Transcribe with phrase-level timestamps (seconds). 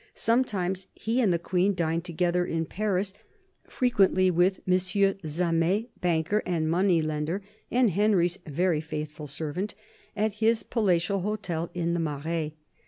[0.15, 3.13] Sometimes he and the Queen dined out together in Paris,
[3.67, 4.73] frequently with M.
[5.27, 9.75] Zamet, banker and money lender and Henry's very faithful servant,
[10.17, 12.55] at his palatial hotel in the Marais.